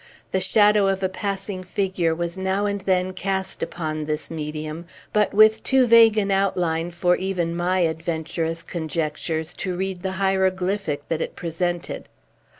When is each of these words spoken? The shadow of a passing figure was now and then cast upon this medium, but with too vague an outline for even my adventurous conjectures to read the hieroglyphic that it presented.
The 0.31 0.41
shadow 0.41 0.87
of 0.87 1.03
a 1.03 1.09
passing 1.09 1.63
figure 1.63 2.15
was 2.15 2.35
now 2.35 2.65
and 2.65 2.81
then 2.81 3.13
cast 3.13 3.61
upon 3.61 4.05
this 4.05 4.31
medium, 4.31 4.87
but 5.13 5.31
with 5.31 5.61
too 5.61 5.85
vague 5.85 6.17
an 6.17 6.31
outline 6.31 6.89
for 6.89 7.15
even 7.17 7.55
my 7.55 7.81
adventurous 7.81 8.63
conjectures 8.63 9.53
to 9.53 9.75
read 9.77 10.01
the 10.01 10.13
hieroglyphic 10.13 11.07
that 11.09 11.21
it 11.21 11.35
presented. 11.35 12.09